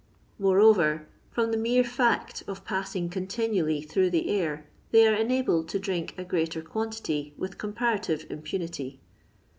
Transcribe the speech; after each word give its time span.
Moreover, 0.39 1.05
from 1.29 1.51
the 1.51 1.57
mere 1.59 1.83
fact 1.83 2.41
of 2.47 2.65
passing 2.65 3.07
continually 3.07 3.83
through 3.83 4.09
the 4.09 4.31
air, 4.31 4.65
they 4.89 5.07
are 5.07 5.13
enabled 5.13 5.69
to 5.69 5.79
drink 5.79 6.15
a 6.17 6.23
greater 6.23 6.63
quantity 6.63 7.35
with 7.37 7.59
comparative 7.59 8.25
im 8.31 8.41
punity. 8.41 8.97